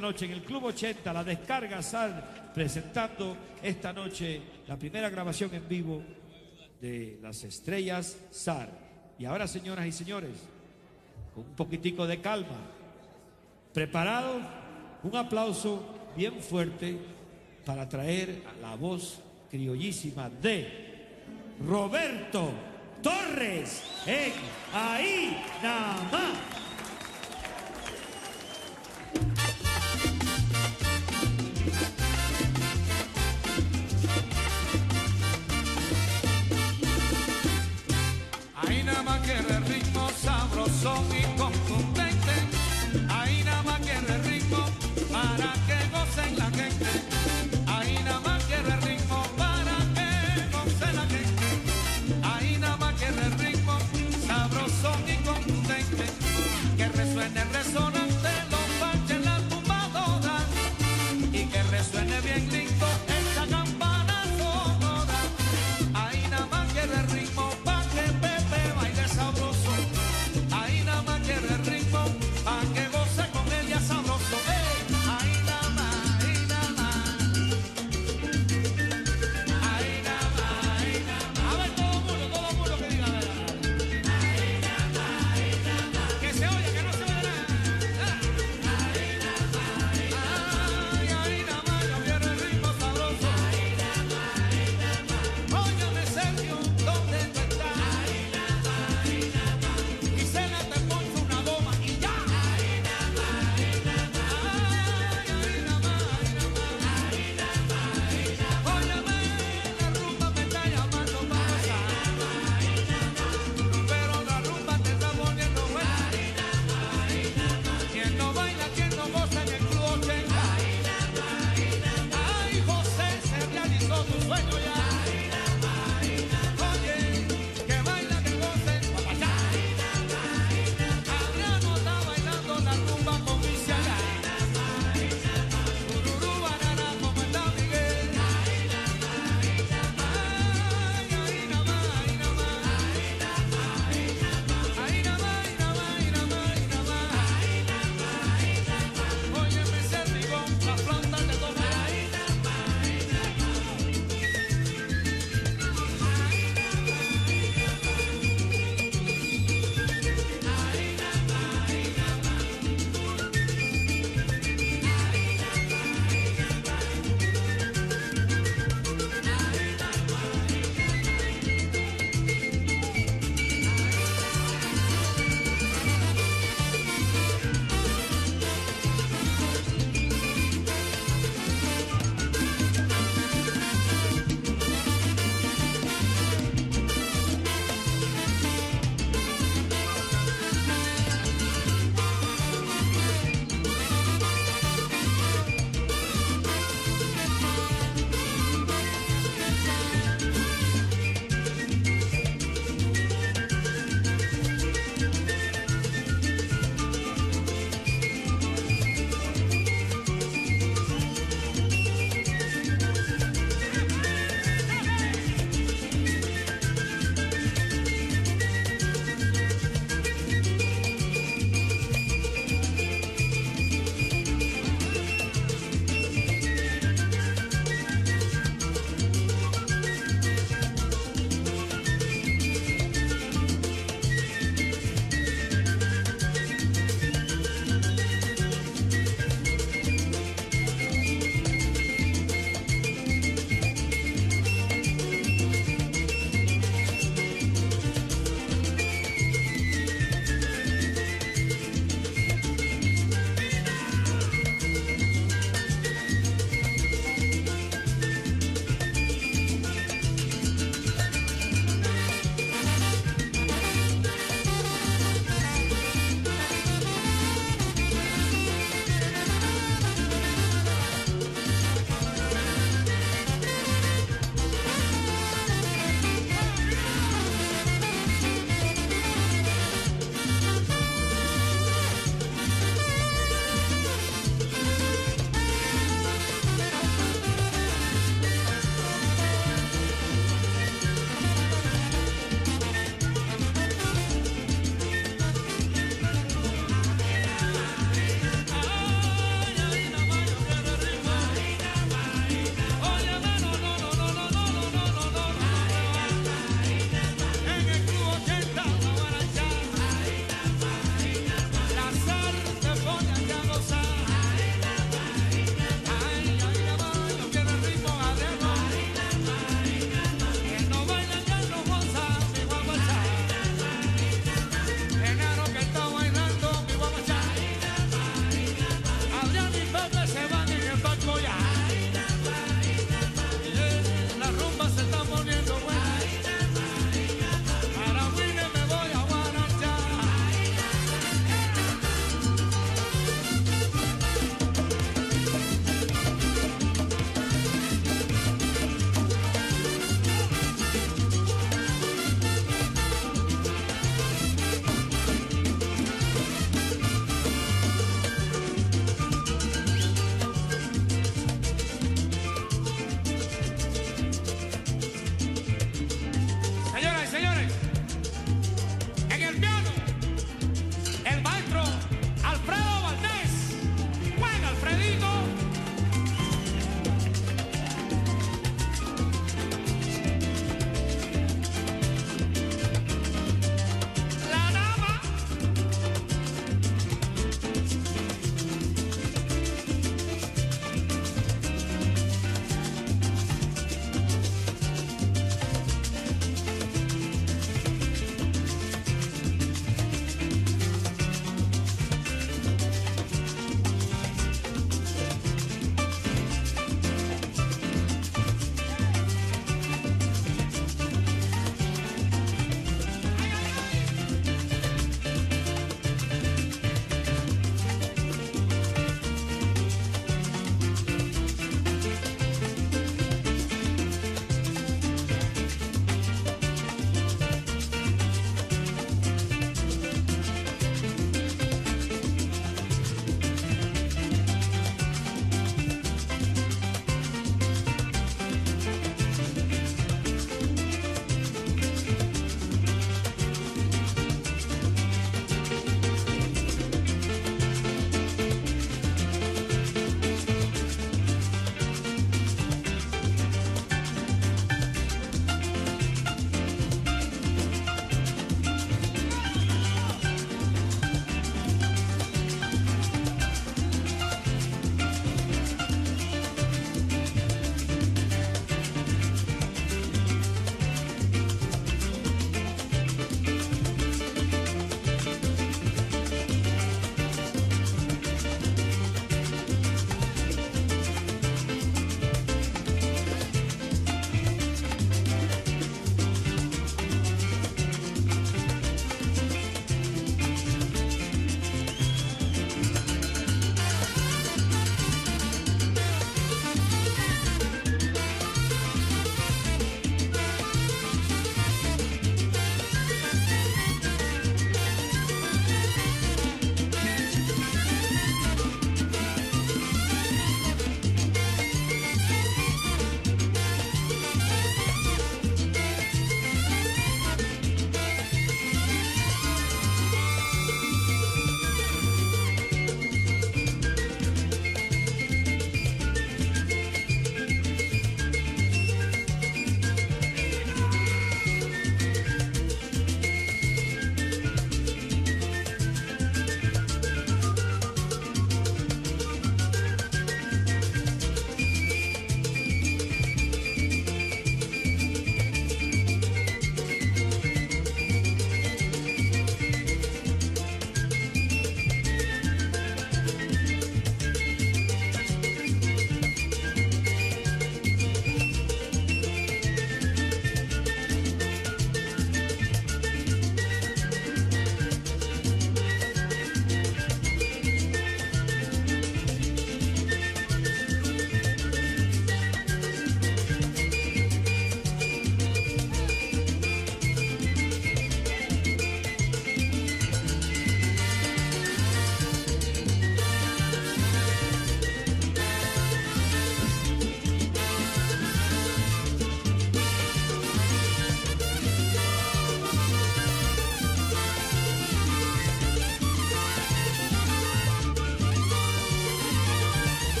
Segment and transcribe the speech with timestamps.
[0.00, 5.68] noche en el Club 80, la descarga SAR, presentando esta noche la primera grabación en
[5.68, 6.02] vivo
[6.80, 8.68] de las estrellas SAR.
[9.18, 10.32] Y ahora, señoras y señores,
[11.34, 12.56] con un poquitico de calma,
[13.72, 14.42] preparados,
[15.02, 15.82] un aplauso
[16.16, 16.96] bien fuerte
[17.64, 20.90] para traer a la voz criollísima de
[21.66, 22.52] Roberto
[23.02, 24.32] Torres en
[24.72, 25.36] Ahí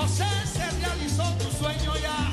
[0.00, 2.27] José, se realizó tu sueño ya.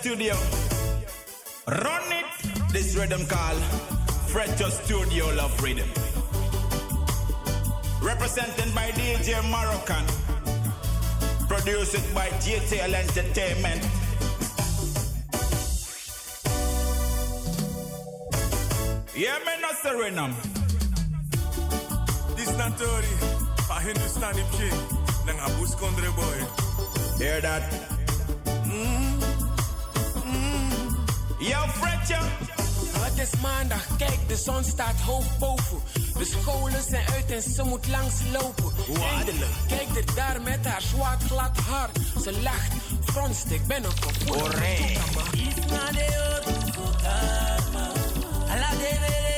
[0.00, 0.34] Studio.
[1.68, 2.24] Run it.
[2.72, 3.60] This rhythm called
[4.32, 5.90] Fretcher Studio Love Rhythm.
[8.00, 10.04] Represented by DJ Moroccan.
[11.48, 13.82] Produced by GTL Entertainment.
[19.14, 20.32] Yeah, me not Serenum.
[22.36, 23.14] This not Tori.
[23.68, 24.80] A Hindustani king.
[25.26, 26.38] Nang abus kondre boy.
[27.18, 27.99] Hear that?
[33.20, 35.78] Het is maandag, kijk, de zon staat hoog boven.
[36.18, 38.72] De scholen zijn uit en ze moet langs lopen.
[39.16, 41.90] Eindelijk, kijk er daar met haar zwart glad haar.
[42.22, 42.72] Ze lacht,
[43.04, 44.48] fronst, ik ben een gevoel.
[48.50, 49.29] And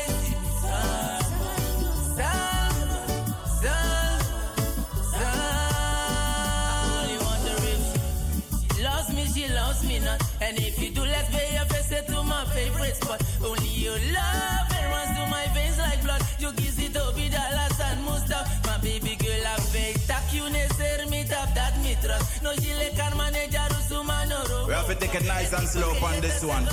[24.92, 26.66] We take it nice and slow on this one.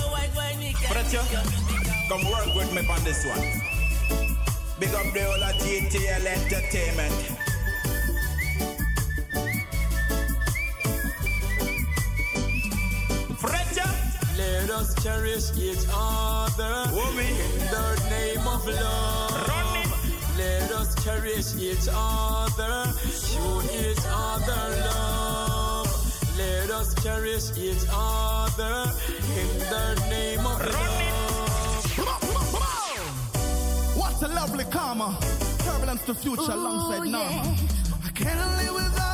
[0.91, 1.23] Fretcher,
[2.09, 3.39] come work with me on this one.
[4.77, 7.15] Big up the whole of GTL Entertainment.
[14.69, 17.25] us cherish each other Woman.
[17.25, 19.47] in the name of love.
[19.47, 19.91] Running.
[20.37, 25.28] Let us cherish each other, show each other love.
[26.39, 28.75] Let us cherish each other
[29.41, 31.15] in the name of Running.
[31.97, 32.39] love.
[33.97, 35.17] What a lovely karma.
[35.65, 37.11] Turbulence to future Ooh, alongside yeah.
[37.11, 37.55] now.
[38.05, 39.08] I can't live without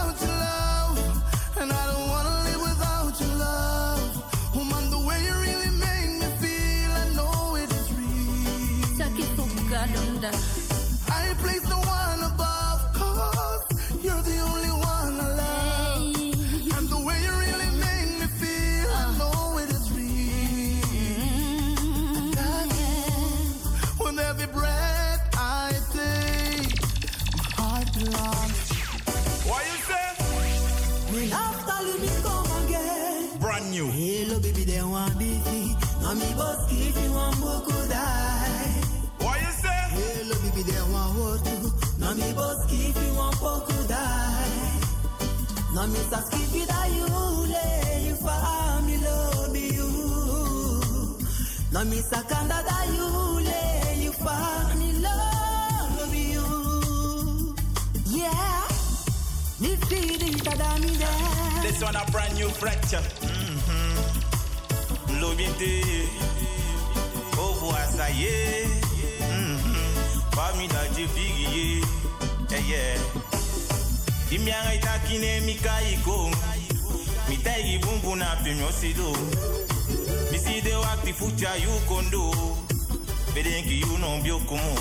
[36.16, 37.10] Now me boss keep you
[37.90, 38.82] die.
[39.92, 41.56] Hello, baby, they want what to.
[42.00, 44.80] Na mi boss keep you on poco die.
[45.74, 47.08] Na mi sa skip it a you
[47.52, 47.66] le
[48.08, 49.90] you family love you.
[51.74, 53.10] Na mi sa kanda da you
[53.50, 53.62] le
[54.00, 57.56] you family love you.
[58.08, 58.68] Yeah,
[59.60, 61.62] this feeling that me there.
[61.62, 63.04] This one a brand new fracture.
[65.38, 66.08] It.
[67.38, 68.26] Au revoir, ça y mm-hmm.
[68.26, 68.76] est.
[72.58, 73.00] Eh,
[74.30, 76.32] dimianga itakine mikaiko
[77.82, 79.16] bumbu na pemyosido
[80.32, 82.34] miside wakti fucha yukondo
[83.34, 84.76] bedenki yuno biokomo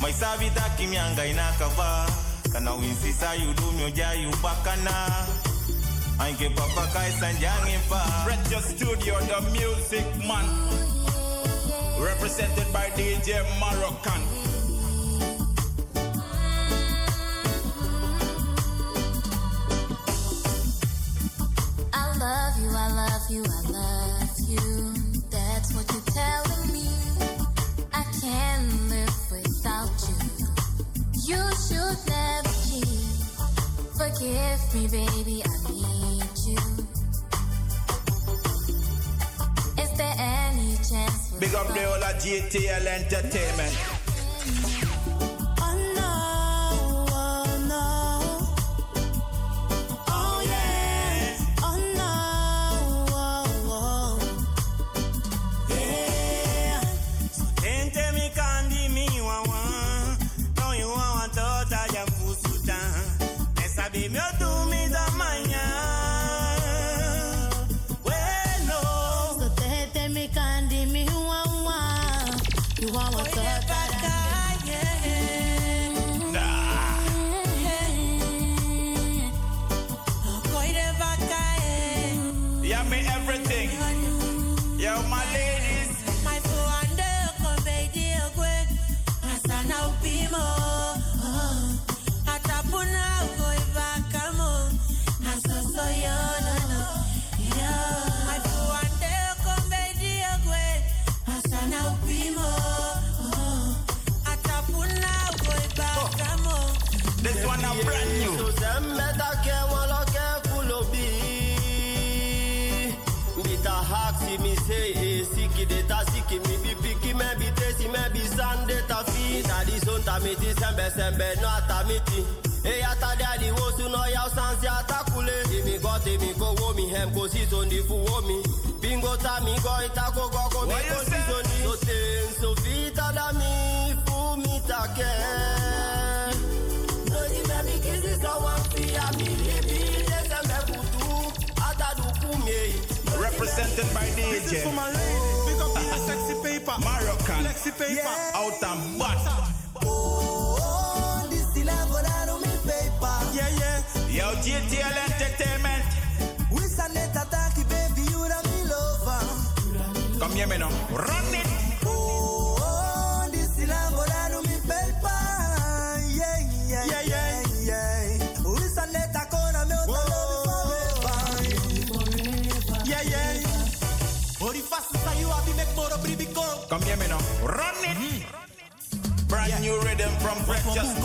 [0.00, 2.06] maisabi takimianga inakava
[2.52, 5.26] kana winsisa yudomyo jayu bakana
[6.20, 7.80] I give up a guys and young in
[8.26, 10.44] Red Just Studio, the music man.
[11.98, 14.20] Represented by DJ Moroccan.
[21.94, 24.92] I love you, I love you, I love you.
[25.30, 26.86] That's what you're telling me.
[27.94, 30.18] I can't live without you.
[31.32, 33.08] You should never keep.
[33.96, 35.79] Forgive me, baby, I mean
[41.38, 43.99] Big up the whole of GTL Entertainment.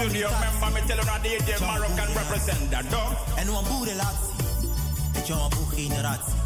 [0.05, 0.29] Studio.
[0.29, 3.37] Remember me telling you DJ Moroccan represent that dog.
[3.37, 4.33] En een boer relatie.
[5.13, 6.44] Met jou een boer generatie.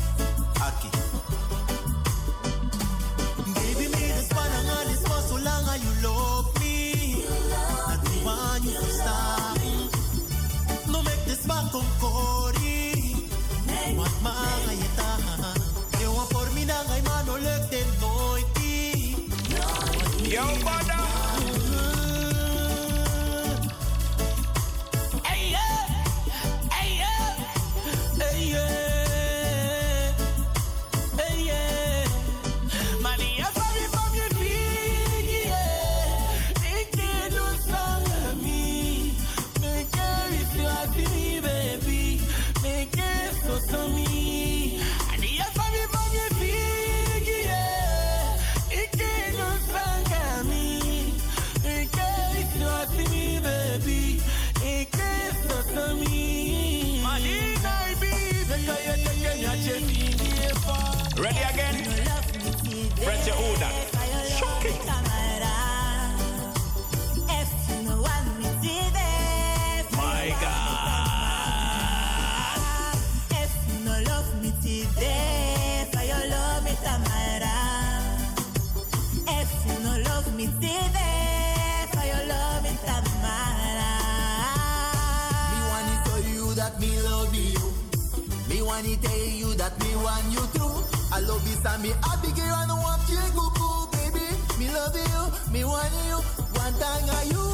[91.82, 94.26] Me happy girl and want you cuckoo, baby.
[94.60, 96.16] Me love you, me want you,
[96.60, 97.46] one time are you.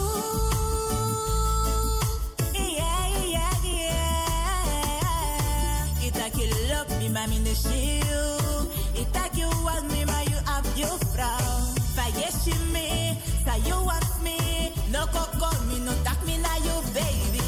[2.54, 4.88] Yeah, yeah, yeah.
[6.08, 8.68] It like you love me, mommy, the shield.
[8.96, 11.74] It like you want me, my you have your frau.
[11.96, 12.34] Forget
[12.74, 14.38] me, say you want me.
[14.92, 17.45] No coco me, no tak me now you, baby.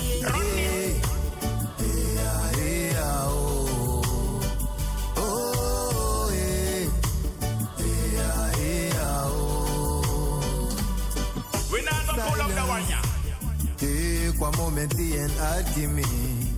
[14.37, 16.03] take one moment and I'd give me,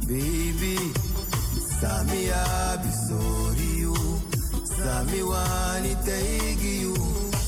[0.08, 0.78] baby.
[1.80, 3.96] Sami abi sorry you,
[4.66, 5.22] Sami
[6.06, 6.96] take you.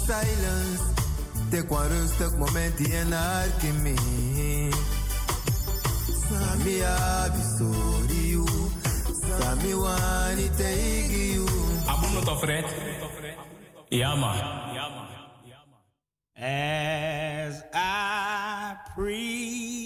[0.07, 0.81] Silence,
[1.51, 4.71] take one rustig moment and I'd give me.
[6.29, 8.45] Sami abi sorry you,
[9.39, 11.45] Sami wani take you.
[13.91, 14.31] Yama.
[16.37, 19.80] As I breathe.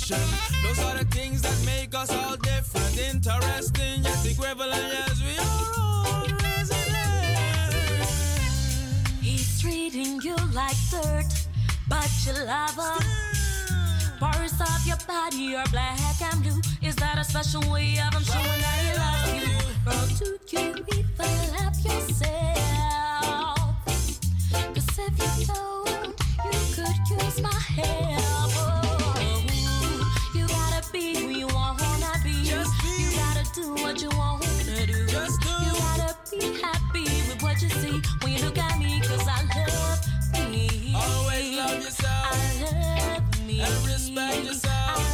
[0.00, 0.62] expression.
[0.62, 4.94] Those are the things that make us all different, interesting, yet equivalent.
[5.08, 6.96] as we are all resident.
[9.20, 11.26] He's treating you like dirt,
[11.88, 13.02] but you love him.
[14.18, 16.60] Parts of your body are black and blue.
[16.82, 19.48] Is that a special way of him showing that he loves you?
[19.84, 20.26] Girl, do
[20.56, 22.28] you even love yourself?
[24.74, 28.29] Cause if you don't, you could use my help.
[38.42, 38.78] Look at
[39.28, 40.94] I love me.
[40.94, 42.26] Always love yourself.
[42.32, 43.60] I love me.
[43.86, 44.70] Respect yourself.
[44.98, 45.09] I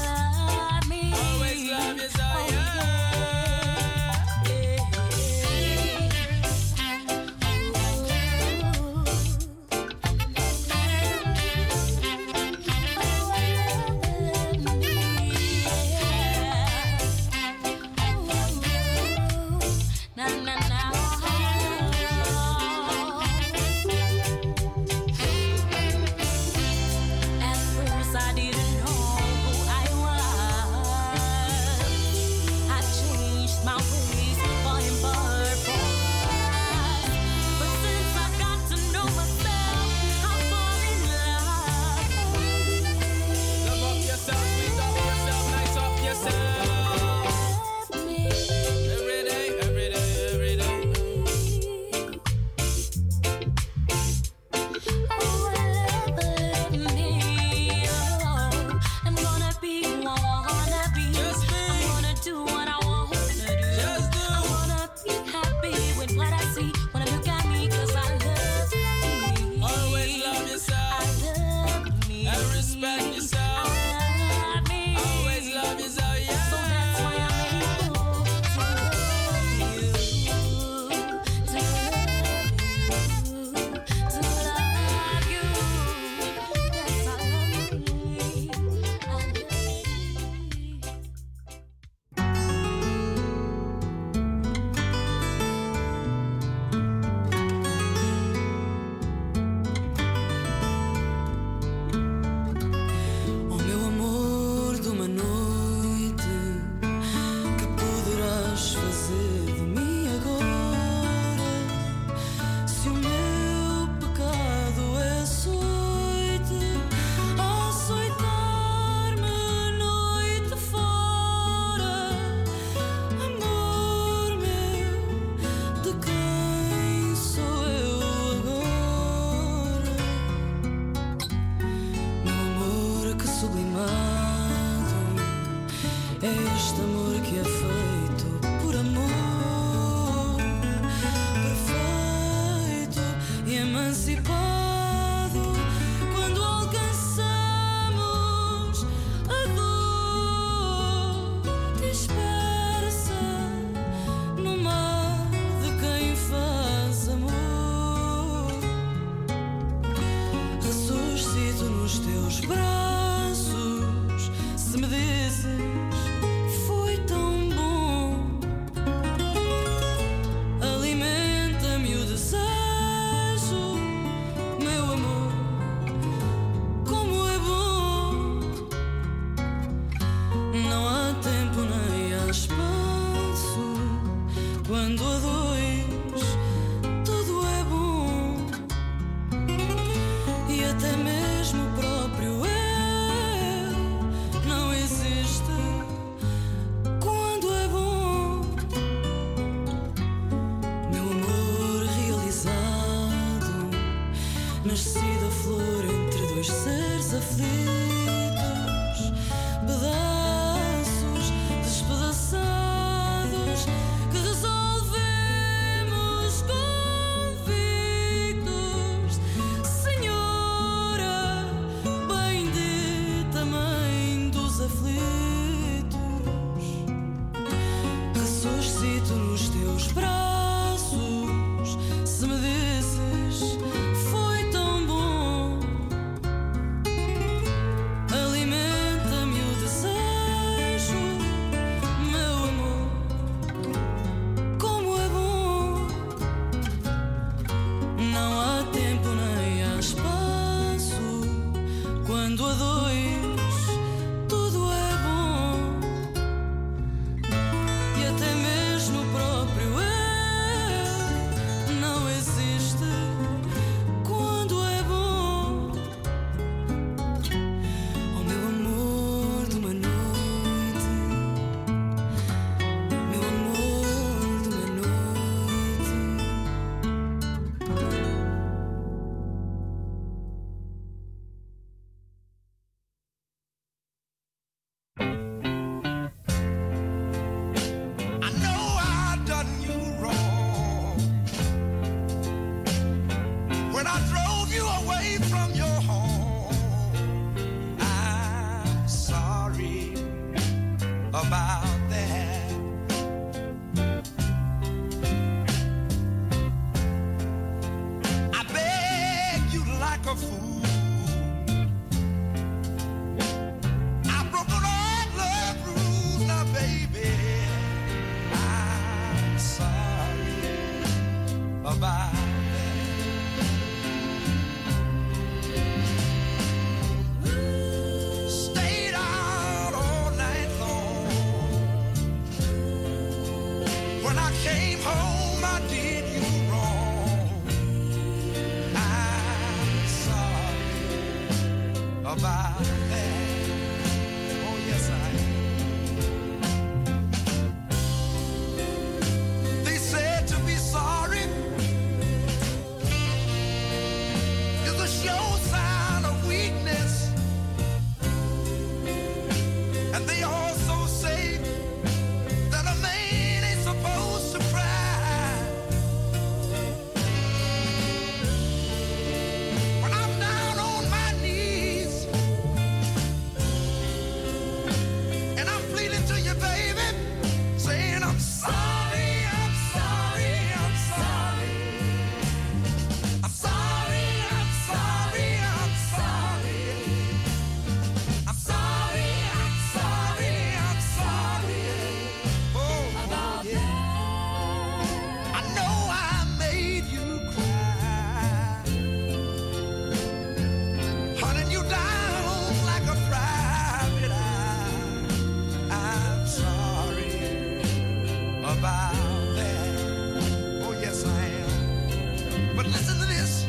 [410.65, 412.57] Oh, yes, I am.
[412.57, 413.45] But listen to this.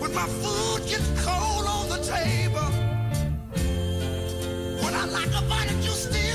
[0.00, 2.70] When my food gets cold on the table,
[4.94, 6.33] I like a it, you still.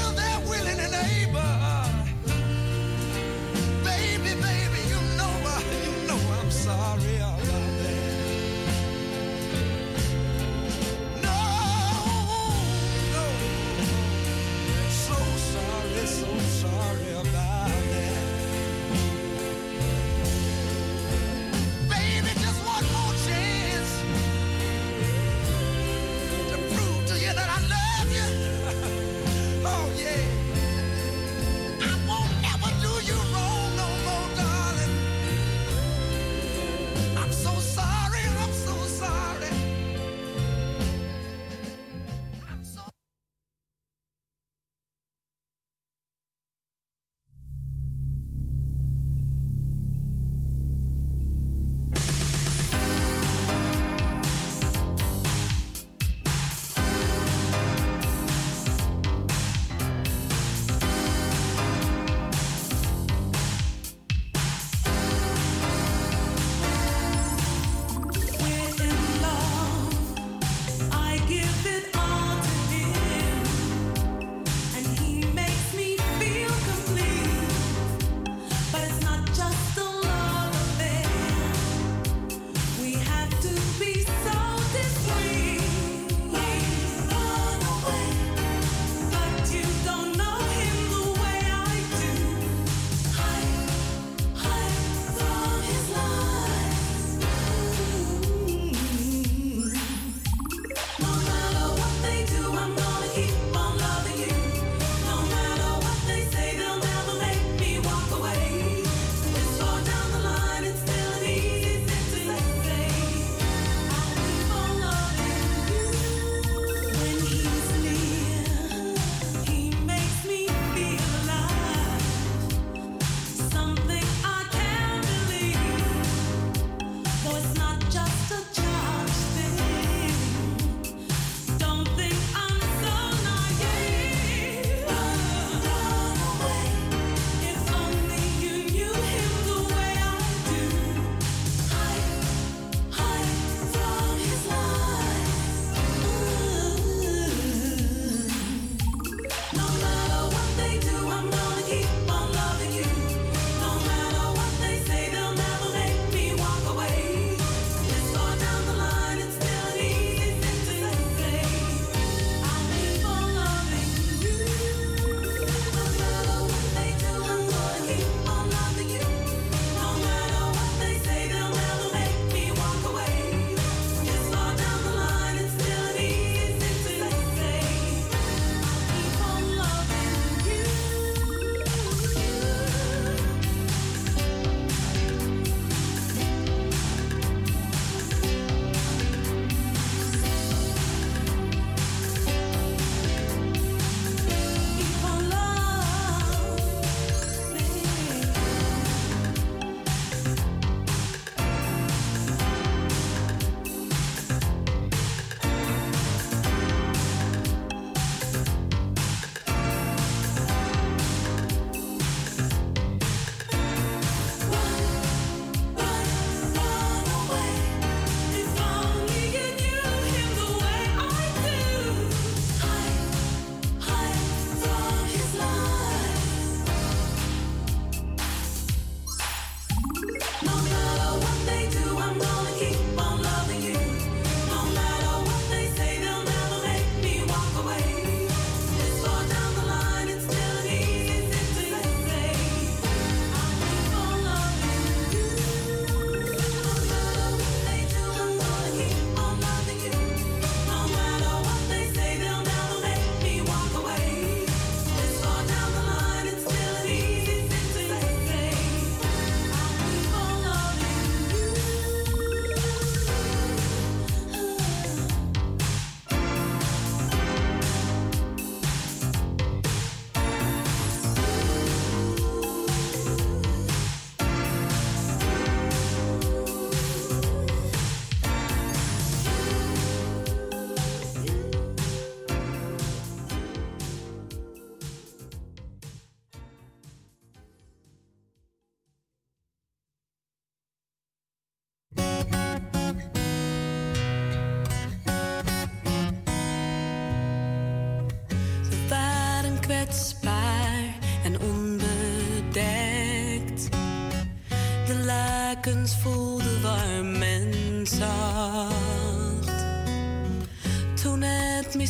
[311.70, 311.90] Toen het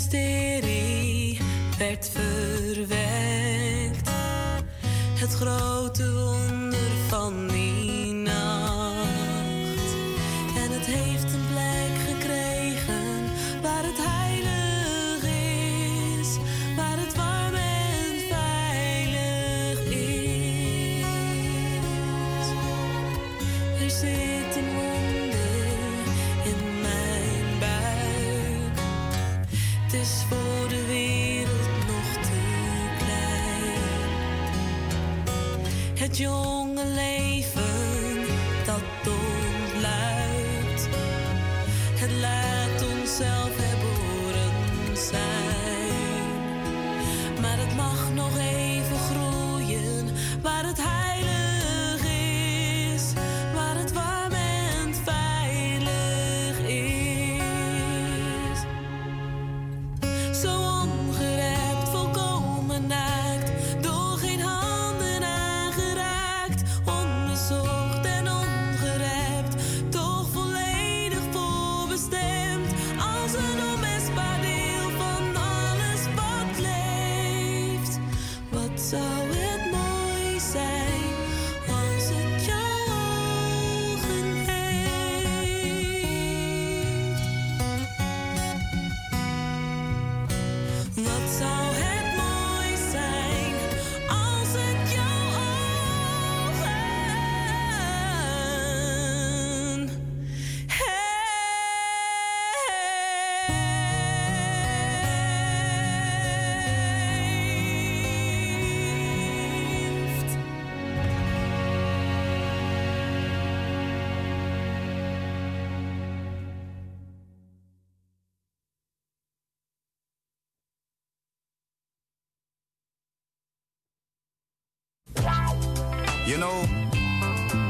[126.30, 126.64] You know,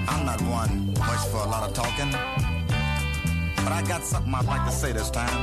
[0.10, 2.12] I'm not one much for a lot of talking,
[3.56, 5.40] but I got something I'd like to say this time.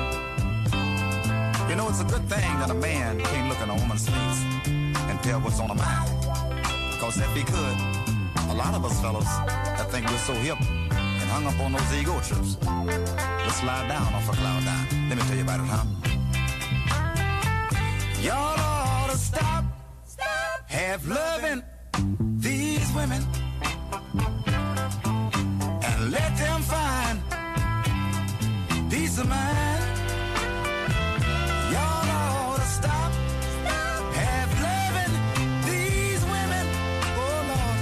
[1.70, 4.44] You know, it's a good thing that a man can't look in a woman's face
[4.68, 6.10] and tell what's on her mind.
[6.92, 7.76] Because if he could,
[8.50, 11.92] a lot of us fellas that think we're so hip and hung up on those
[11.94, 15.08] ego trips will slide down off a cloud nine.
[15.08, 15.84] Let me tell you about it, huh?
[18.20, 19.64] Y'all ought to stop,
[20.66, 21.62] have loving
[22.86, 23.22] these women
[25.82, 27.20] and let them find
[28.90, 29.82] peace of mind.
[31.72, 33.12] Y'all ought to stop,
[34.14, 35.14] have loving
[35.66, 36.66] these women,
[37.16, 37.78] oh Lord,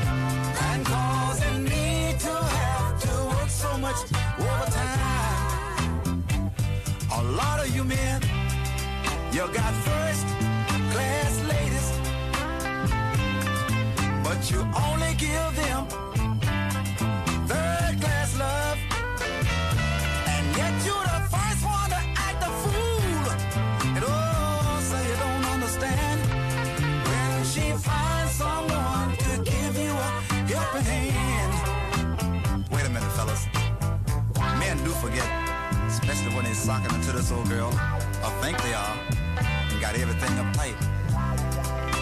[0.70, 3.96] and causing me to have to work so much
[4.38, 6.24] overtime.
[7.12, 8.22] A lot of you men,
[9.32, 9.74] you got
[14.50, 15.86] you only give them
[17.48, 18.78] third class love.
[20.26, 23.26] And yet you're the first one to act a fool.
[23.96, 24.80] And oh,
[25.24, 26.20] don't understand
[27.08, 30.12] when she finds someone to give you a
[30.82, 31.52] hand.
[32.70, 33.46] Wait a minute, fellas.
[34.58, 35.28] Men do forget,
[35.86, 36.54] especially when they're
[36.94, 38.96] into this old girl, I think they are,
[39.70, 40.76] and got everything uptight.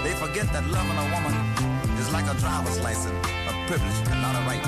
[0.03, 1.82] They forget that loving a woman
[2.13, 4.61] like a driver's license, a privilege and not a right.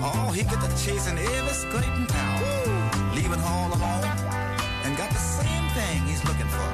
[0.00, 4.04] Oh, he get to chasing every skirt in town, leaving all alone,
[4.84, 6.68] and got the same thing he's looking for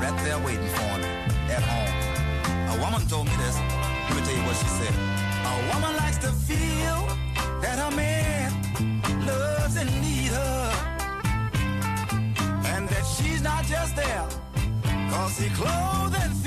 [0.00, 1.04] right there waiting for him
[1.52, 1.92] at home.
[2.72, 3.56] A woman told me this.
[4.08, 4.94] Let me tell you what she said.
[5.44, 7.00] A woman likes to feel
[7.60, 8.48] that her man
[9.26, 10.72] loves and needs her,
[12.72, 14.26] and that she's not just there
[15.10, 16.39] cause he close